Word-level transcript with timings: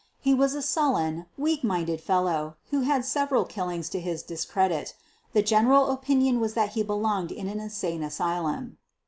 He 0.19 0.33
was 0.33 0.55
a 0.55 0.63
sullen, 0.63 1.27
weak 1.37 1.63
minded 1.63 2.01
fellow, 2.01 2.55
who 2.71 2.81
had 2.81 3.05
several 3.05 3.45
killings 3.45 3.87
to 3.89 3.99
his 3.99 4.23
dis 4.23 4.45
credit. 4.45 4.95
The 5.33 5.43
general 5.43 5.91
opinion 5.91 6.39
was 6.39 6.55
that 6.55 6.71
he 6.71 6.81
belonged 6.81 7.31
in 7.31 7.47
an 7.47 7.59
insane 7.59 8.01
asylum. 8.01 8.79